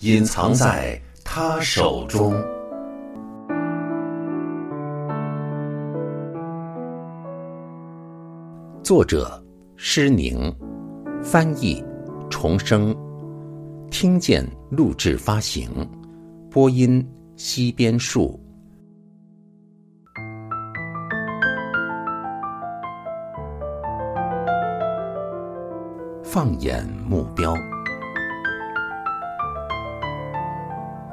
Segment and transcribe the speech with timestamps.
[0.00, 2.34] 隐藏在他手中。
[8.82, 9.42] 作者：
[9.74, 10.54] 施宁，
[11.22, 11.82] 翻译：
[12.28, 12.94] 重生，
[13.90, 15.70] 听见录制发行，
[16.50, 17.04] 播音：
[17.36, 18.38] 西边树。
[26.22, 27.54] 放眼目标。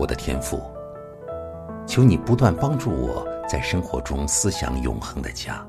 [0.00, 0.62] 我的天赋，
[1.86, 5.62] 求你不断帮助我在生活中思想永恒的家。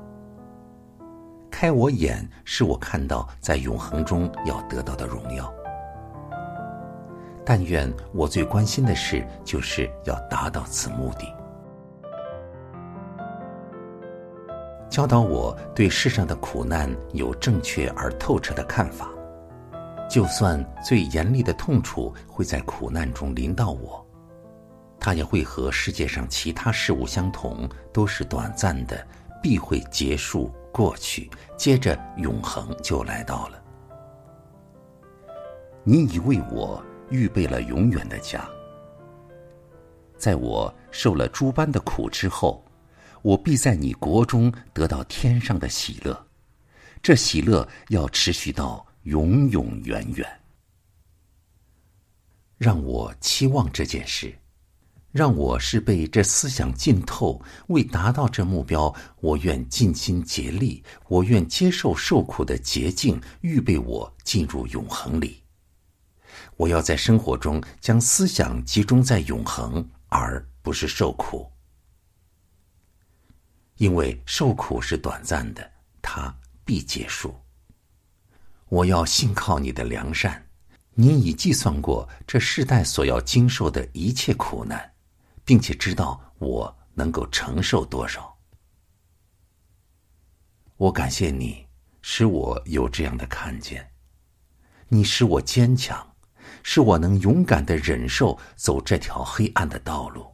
[1.50, 5.52] 开我眼，使我看到在永恒中要得到的荣耀。
[7.44, 11.26] 但愿我最关心的事，就是要达到此目的。
[14.88, 19.10] 教导我对世上的苦难有正确而透彻的看法，
[20.08, 24.02] 就算最严厉的痛楚会在苦难中临到我。
[25.04, 29.04] 它也会和世界上其他事物相同，都是短暂的，
[29.42, 33.60] 必会结束过去，接着永恒就来到了。
[35.82, 36.80] 你已为我
[37.10, 38.48] 预备了永远的家。
[40.16, 42.64] 在我受了诸般的苦之后，
[43.22, 46.26] 我必在你国中得到天上的喜乐，
[47.02, 50.24] 这喜乐要持续到永永远远。
[52.56, 54.32] 让我期望这件事。
[55.12, 65.42] 让我是被这思想浸透，为达到这目标，我愿尽心竭力，我愿接受受苦的捷径，预备我进入永恒里。
[66.56, 71.46] 我要在生活中将思想集中在永恒，而不是受苦，
[73.76, 76.34] 因为受苦是短暂的，它
[76.64, 77.34] 必结束。
[78.70, 80.42] 我要信靠你的良善，
[80.94, 84.91] 你已计算过这世代所要经受的一切苦难。
[85.44, 88.36] 并且知道我能够承受多少，
[90.76, 91.66] 我感谢你，
[92.00, 93.88] 使我有这样的看见。
[94.88, 96.06] 你使我坚强，
[96.62, 100.26] 使我能勇敢的忍受走这条黑暗的道路，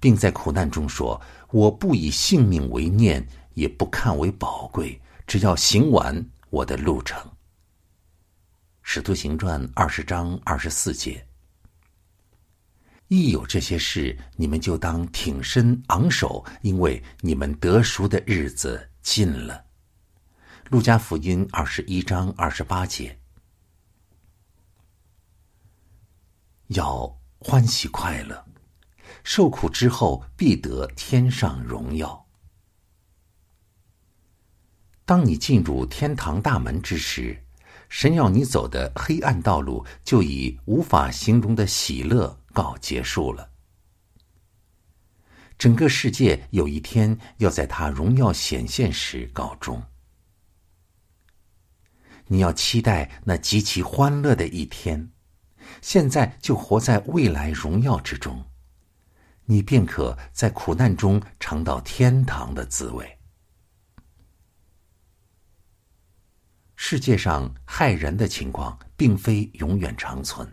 [0.00, 1.20] 并在苦难中说
[1.52, 7.20] ：“我不以性命为念，也不看为宝贵，只要行完我的路程。”
[8.82, 11.26] 使徒行传二十章二十四节。
[13.08, 19.64] 一有这些事，你们就当挺身昂首，因为你们得赎的日子近了。
[20.70, 23.16] 路加福音二十一章二十八节，
[26.68, 28.44] 要欢喜快乐，
[29.22, 32.26] 受苦之后必得天上荣耀。
[35.04, 37.40] 当你进入天堂大门之时，
[37.88, 42.36] 神要你走的黑暗道路，就以无法形容的喜乐。
[42.56, 43.50] 告结束了。
[45.58, 49.82] 整个世界有一天要在他荣耀显现时告终。
[52.28, 55.12] 你要期待那极其欢乐的一天，
[55.82, 58.42] 现在就活在未来荣耀之中，
[59.44, 63.18] 你便可在苦难中尝到天堂的滋味。
[66.74, 70.50] 世界上害人的情况，并非永远长存。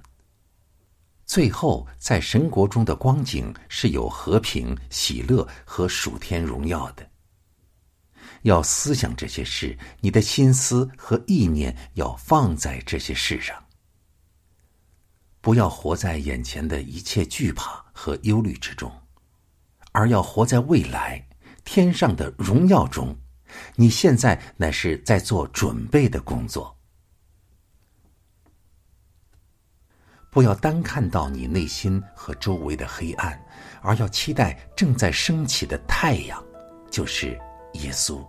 [1.34, 7.10] 最后，在神国中的光景是有和平、喜乐和属天荣耀的。
[8.44, 13.66] 要思想这些事，你的心思和意念要放在这些事上，
[15.42, 18.92] 不要活在眼前的一切惧怕和忧虑之中，
[19.92, 21.28] 而要活在未来
[21.66, 23.18] 天上的荣耀中。
[23.75, 26.78] 你现在乃是在做准备的工作。
[30.33, 33.39] 不要单看到你内心和周围的黑暗，
[33.83, 36.44] 而要期待正在升起的太阳，
[36.89, 37.39] 就是
[37.74, 38.19] 耶稣。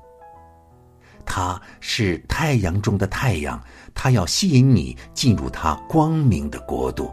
[1.24, 3.58] 他是太阳中的太阳，
[3.94, 7.10] 他要吸引你进入他光明的国度，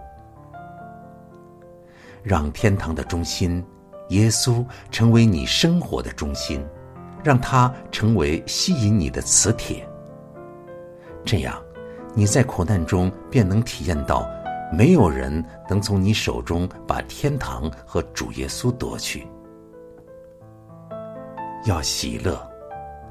[2.21, 3.65] 让天堂的中心
[4.09, 6.61] 耶稣成为你生活的中心，
[7.23, 9.87] 让他成为吸引你的磁铁。
[11.23, 11.57] 这样，
[12.13, 14.29] 你在苦难中便能体验到。
[14.71, 19.27] 没有人能从你手中把天堂和主耶稣夺去。
[21.65, 22.41] 要喜乐，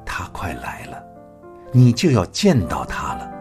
[0.05, 1.01] 他快来了，
[1.71, 3.31] 你就要见到他了。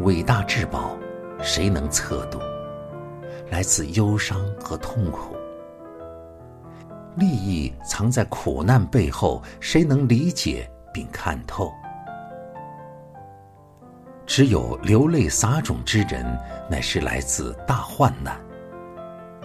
[0.00, 0.96] 伟大至宝，
[1.40, 2.38] 谁能测度？
[3.50, 5.36] 来自忧伤和痛苦。
[7.14, 11.72] 利益藏在苦难背后，谁能理解并看透？
[14.34, 16.24] 只有流泪撒种之人，
[16.66, 18.40] 乃是来自大患难，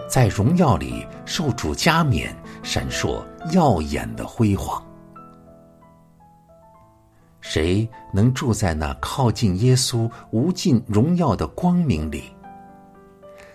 [0.08, 4.82] 在荣耀里受主加冕，闪烁耀眼的辉煌。
[7.42, 12.34] 谁能住在那靠近耶稣无尽荣耀的光明里？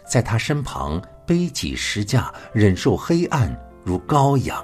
[0.06, 3.52] 在他身旁背脊石架，忍受黑暗
[3.84, 4.64] 如羔羊。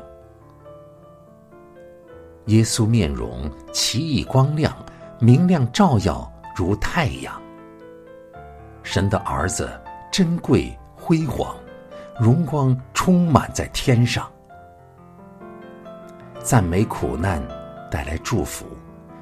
[2.46, 4.72] 耶稣面容奇异光亮，
[5.20, 7.42] 明亮照耀如太阳。
[8.84, 9.72] 神的儿子
[10.12, 11.56] 珍贵辉煌，
[12.20, 14.30] 荣光充满在天上。
[16.44, 17.42] 赞美苦难
[17.90, 18.66] 带来祝福，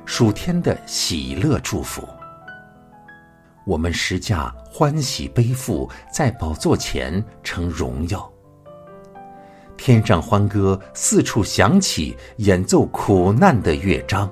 [0.03, 2.01] 属天的喜乐祝福。
[3.67, 8.27] 我们十架欢喜背负，在宝座前成荣耀。
[9.77, 14.27] 天上欢歌四处响起，演奏苦难的乐章。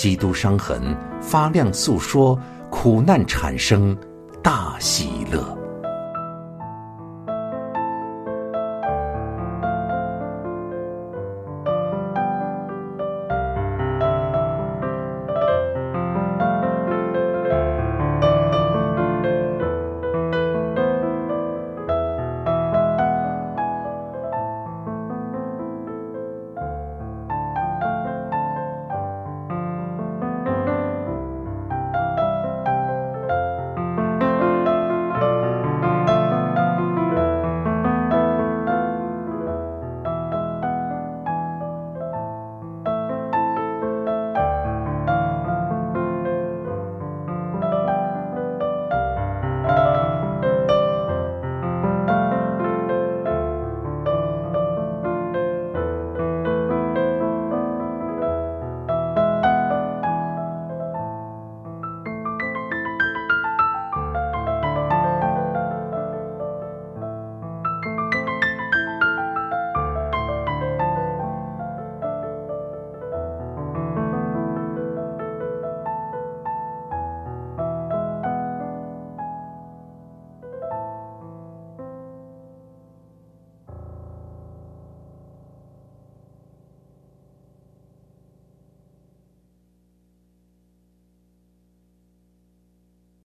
[0.00, 3.94] 基督伤痕发亮，诉说苦难产生
[4.42, 5.59] 大喜乐。